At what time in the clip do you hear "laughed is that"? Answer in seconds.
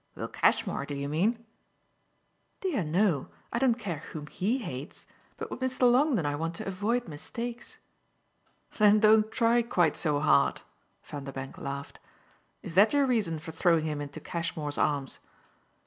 11.59-12.93